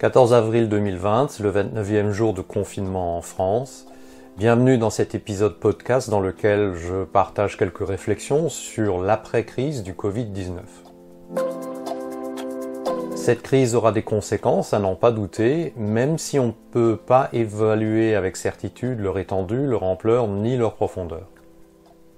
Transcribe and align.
14 0.00 0.32
avril 0.32 0.70
2020, 0.70 1.40
le 1.40 1.52
29e 1.52 2.10
jour 2.10 2.32
de 2.32 2.40
confinement 2.40 3.18
en 3.18 3.20
France. 3.20 3.86
Bienvenue 4.38 4.78
dans 4.78 4.88
cet 4.88 5.14
épisode 5.14 5.56
podcast 5.56 6.08
dans 6.08 6.20
lequel 6.20 6.72
je 6.74 7.04
partage 7.04 7.58
quelques 7.58 7.86
réflexions 7.86 8.48
sur 8.48 9.02
l'après-crise 9.02 9.82
du 9.82 9.92
Covid-19. 9.92 10.60
Cette 13.14 13.42
crise 13.42 13.74
aura 13.74 13.92
des 13.92 14.00
conséquences, 14.00 14.72
à 14.72 14.78
n'en 14.78 14.94
pas 14.94 15.12
douter, 15.12 15.74
même 15.76 16.16
si 16.16 16.38
on 16.38 16.46
ne 16.46 16.52
peut 16.70 16.96
pas 16.96 17.28
évaluer 17.34 18.14
avec 18.14 18.38
certitude 18.38 19.00
leur 19.00 19.18
étendue, 19.18 19.66
leur 19.66 19.82
ampleur 19.82 20.28
ni 20.28 20.56
leur 20.56 20.76
profondeur. 20.76 21.28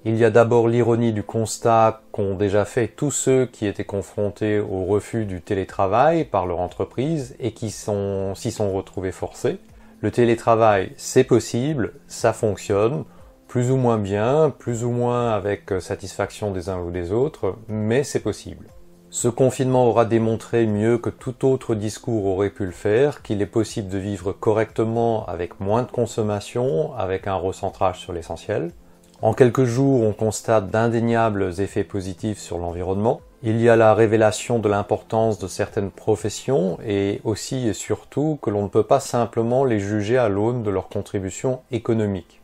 Il 0.04 0.16
y 0.16 0.24
a 0.24 0.30
d'abord 0.30 0.66
l'ironie 0.66 1.12
du 1.12 1.22
constat 1.22 2.02
qu'ont 2.10 2.34
déjà 2.34 2.64
fait 2.64 2.88
tous 2.88 3.12
ceux 3.12 3.46
qui 3.46 3.66
étaient 3.66 3.84
confrontés 3.84 4.58
au 4.58 4.84
refus 4.84 5.26
du 5.26 5.40
télétravail 5.40 6.24
par 6.24 6.44
leur 6.44 6.58
entreprise 6.58 7.36
et 7.38 7.52
qui 7.52 7.70
s'y 7.70 8.50
sont 8.50 8.72
retrouvés 8.72 9.12
forcés. 9.12 9.58
Le 10.00 10.10
télétravail, 10.10 10.92
c'est 10.96 11.22
possible, 11.22 11.92
ça 12.08 12.32
fonctionne, 12.32 13.04
plus 13.46 13.70
ou 13.70 13.76
moins 13.76 13.98
bien, 13.98 14.52
plus 14.58 14.82
ou 14.82 14.90
moins 14.90 15.30
avec 15.30 15.72
satisfaction 15.78 16.50
des 16.50 16.68
uns 16.68 16.80
ou 16.80 16.90
des 16.90 17.12
autres, 17.12 17.54
mais 17.68 18.02
c'est 18.02 18.18
possible. 18.18 18.66
Ce 19.08 19.28
confinement 19.28 19.86
aura 19.86 20.04
démontré 20.04 20.66
mieux 20.66 20.98
que 20.98 21.10
tout 21.10 21.46
autre 21.46 21.76
discours 21.76 22.26
aurait 22.26 22.50
pu 22.50 22.64
le 22.64 22.72
faire 22.72 23.22
qu'il 23.22 23.40
est 23.40 23.46
possible 23.46 23.88
de 23.88 23.98
vivre 23.98 24.32
correctement 24.32 25.26
avec 25.26 25.60
moins 25.60 25.82
de 25.82 25.90
consommation, 25.92 26.92
avec 26.96 27.28
un 27.28 27.36
recentrage 27.36 28.00
sur 28.00 28.12
l'essentiel. 28.12 28.72
En 29.22 29.34
quelques 29.34 29.62
jours, 29.62 30.02
on 30.02 30.12
constate 30.12 30.70
d'indéniables 30.70 31.60
effets 31.60 31.84
positifs 31.84 32.40
sur 32.40 32.58
l'environnement. 32.58 33.20
Il 33.44 33.60
y 33.60 33.68
a 33.68 33.76
la 33.76 33.94
révélation 33.94 34.58
de 34.58 34.68
l'importance 34.68 35.38
de 35.38 35.46
certaines 35.46 35.92
professions 35.92 36.76
et 36.84 37.20
aussi 37.22 37.68
et 37.68 37.72
surtout 37.72 38.40
que 38.42 38.50
l'on 38.50 38.64
ne 38.64 38.68
peut 38.68 38.82
pas 38.82 38.98
simplement 38.98 39.64
les 39.64 39.78
juger 39.78 40.18
à 40.18 40.28
l'aune 40.28 40.64
de 40.64 40.70
leur 40.70 40.88
contribution 40.88 41.60
économique. 41.70 42.40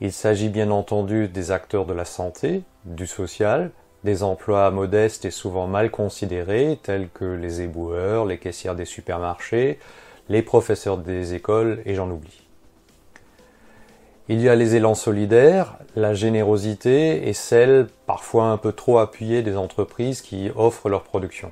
Il 0.00 0.12
s'agit 0.12 0.48
bien 0.48 0.70
entendu 0.70 1.26
des 1.26 1.50
acteurs 1.50 1.86
de 1.86 1.92
la 1.92 2.04
santé, 2.04 2.62
du 2.84 3.08
social, 3.08 3.72
des 4.04 4.22
emplois 4.22 4.70
modestes 4.70 5.24
et 5.24 5.32
souvent 5.32 5.66
mal 5.66 5.90
considérés, 5.90 6.78
tels 6.84 7.08
que 7.08 7.24
les 7.24 7.62
éboueurs, 7.62 8.26
les 8.26 8.38
caissières 8.38 8.76
des 8.76 8.84
supermarchés, 8.84 9.80
les 10.28 10.42
professeurs 10.42 10.98
des 10.98 11.34
écoles, 11.34 11.82
et 11.84 11.96
j'en 11.96 12.08
oublie. 12.10 12.46
Il 14.28 14.40
y 14.40 14.48
a 14.48 14.54
les 14.54 14.76
élans 14.76 14.94
solidaires, 14.94 15.78
la 15.96 16.14
générosité 16.14 17.28
et 17.28 17.32
celle 17.32 17.88
parfois 18.06 18.44
un 18.44 18.56
peu 18.56 18.70
trop 18.70 18.98
appuyée 18.98 19.42
des 19.42 19.56
entreprises 19.56 20.22
qui 20.22 20.48
offrent 20.54 20.88
leur 20.88 21.02
production. 21.02 21.50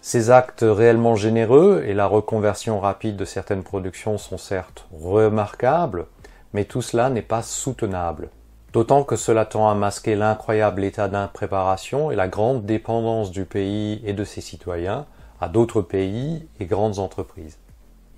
Ces 0.00 0.30
actes 0.30 0.64
réellement 0.68 1.14
généreux 1.14 1.84
et 1.86 1.94
la 1.94 2.06
reconversion 2.06 2.80
rapide 2.80 3.14
de 3.14 3.24
certaines 3.24 3.62
productions 3.62 4.18
sont 4.18 4.36
certes 4.36 4.88
remarquables, 4.92 6.06
mais 6.52 6.64
tout 6.64 6.82
cela 6.82 7.08
n'est 7.08 7.22
pas 7.22 7.42
soutenable. 7.42 8.30
D'autant 8.72 9.04
que 9.04 9.14
cela 9.14 9.44
tend 9.44 9.70
à 9.70 9.76
masquer 9.76 10.16
l'incroyable 10.16 10.82
état 10.82 11.06
d'impréparation 11.06 12.10
et 12.10 12.16
la 12.16 12.26
grande 12.26 12.66
dépendance 12.66 13.30
du 13.30 13.44
pays 13.44 14.02
et 14.04 14.12
de 14.12 14.24
ses 14.24 14.40
citoyens 14.40 15.06
à 15.40 15.48
d'autres 15.48 15.82
pays 15.82 16.48
et 16.58 16.66
grandes 16.66 16.98
entreprises. 16.98 17.58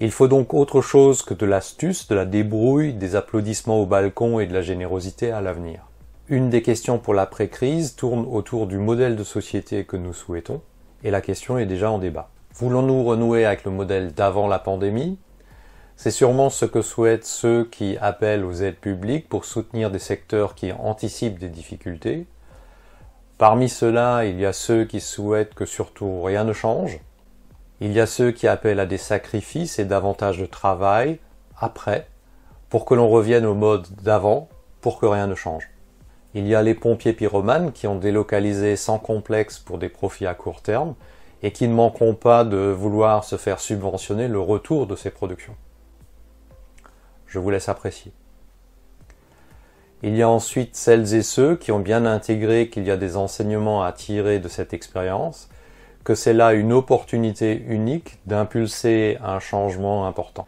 Il 0.05 0.13
faut 0.13 0.29
donc 0.29 0.53
autre 0.53 0.83
chose 0.83 1.23
que 1.23 1.33
de 1.33 1.47
l'astuce, 1.47 2.09
de 2.09 2.15
la 2.15 2.27
débrouille, 2.27 2.93
des 2.93 3.17
applaudissements 3.17 3.81
au 3.81 3.87
balcon 3.87 4.39
et 4.39 4.45
de 4.45 4.53
la 4.53 4.61
générosité 4.61 5.31
à 5.31 5.41
l'avenir. 5.41 5.87
Une 6.29 6.51
des 6.51 6.61
questions 6.61 6.99
pour 6.99 7.15
l'après-crise 7.15 7.97
tourne 7.97 8.27
autour 8.31 8.67
du 8.67 8.77
modèle 8.77 9.17
de 9.17 9.25
société 9.25 9.87
que 9.87 9.97
nous 9.97 10.13
souhaitons, 10.13 10.61
et 11.05 11.11
la 11.11 11.23
question 11.23 11.57
est 11.57 11.65
déjà 11.65 11.91
en 11.91 11.97
débat. 11.97 12.29
Voulons-nous 12.53 13.03
renouer 13.03 13.47
avec 13.47 13.65
le 13.65 13.71
modèle 13.71 14.13
d'avant 14.13 14.47
la 14.47 14.59
pandémie, 14.59 15.17
c'est 15.97 16.11
sûrement 16.11 16.51
ce 16.51 16.67
que 16.67 16.83
souhaitent 16.83 17.25
ceux 17.25 17.65
qui 17.65 17.97
appellent 17.97 18.45
aux 18.45 18.53
aides 18.53 18.77
publiques 18.77 19.31
pour 19.31 19.47
soutenir 19.47 19.91
des 19.91 19.99
secteurs 19.99 20.55
qui 20.55 20.71
anticipent 20.71 21.39
des 21.39 21.49
difficultés. 21.49 22.27
Parmi 23.39 23.71
ceux-là, 23.71 24.25
il 24.27 24.39
y 24.39 24.45
a 24.45 24.53
ceux 24.53 24.85
qui 24.85 25.01
souhaitent 25.01 25.55
que 25.55 25.65
surtout 25.65 26.23
rien 26.23 26.45
ne 26.45 26.53
change. 26.53 27.01
Il 27.85 27.93
y 27.93 28.01
a 28.01 28.07
ceux 28.07 28.31
qui 28.31 28.49
appellent 28.49 28.81
à 28.81 28.87
des 28.87 28.97
sacrifices 28.97 29.79
et 29.79 29.85
davantage 29.85 30.39
de 30.39 30.47
travail 30.47 31.19
après, 31.59 32.07
pour 32.71 32.87
que 32.87 32.95
l'on 32.95 33.11
revienne 33.11 33.45
au 33.45 33.53
mode 33.53 33.87
d'avant, 34.03 34.49
pour 34.81 34.99
que 34.99 35.05
rien 35.05 35.27
ne 35.27 35.35
change. 35.35 35.69
Il 36.33 36.47
y 36.47 36.55
a 36.55 36.63
les 36.63 36.73
pompiers 36.73 37.13
pyromanes 37.13 37.73
qui 37.73 37.87
ont 37.87 37.99
délocalisé 37.99 38.77
sans 38.77 38.99
complexe 38.99 39.59
pour 39.59 39.77
des 39.77 39.91
profits 39.91 40.27
à 40.27 40.33
court 40.33 40.63
terme 40.63 40.95
et 41.43 41.53
qui 41.53 41.69
ne 41.69 41.75
manqueront 41.75 42.15
pas 42.15 42.43
de 42.45 42.57
vouloir 42.57 43.23
se 43.23 43.37
faire 43.37 43.61
subventionner 43.61 44.29
le 44.29 44.41
retour 44.41 44.87
de 44.87 44.97
ces 44.97 45.11
productions. 45.11 45.55
Je 47.27 47.39
vous 47.39 47.51
laisse 47.51 47.69
apprécier. 47.69 48.13
Il 50.03 50.17
y 50.17 50.23
a 50.23 50.29
ensuite 50.31 50.75
celles 50.75 51.13
et 51.13 51.23
ceux 51.23 51.55
qui 51.55 51.71
ont 51.71 51.81
bien 51.81 52.07
intégré 52.07 52.71
qu'il 52.71 52.87
y 52.87 52.91
a 52.91 52.97
des 52.97 53.19
enseignements 53.19 53.83
à 53.83 53.93
tirer 53.93 54.39
de 54.39 54.49
cette 54.49 54.73
expérience, 54.73 55.51
que 56.05 56.15
c'est 56.15 56.35
là 56.35 56.53
une 56.53 56.73
opportunité 56.73 57.65
unique 57.67 58.19
d'impulser 58.27 59.19
un 59.25 59.41
changement 59.41 60.07
important. 60.07 60.47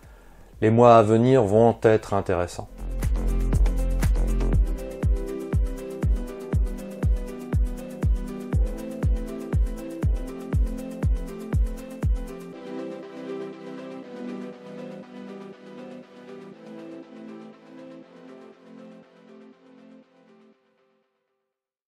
Les 0.61 0.71
mois 0.71 0.97
à 0.97 1.03
venir 1.03 1.43
vont 1.43 1.77
être 1.83 2.15
intéressants. 2.15 2.69